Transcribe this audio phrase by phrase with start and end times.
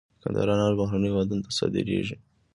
[0.17, 2.15] د کندهار انار بهرنیو هیوادونو ته صادریږي.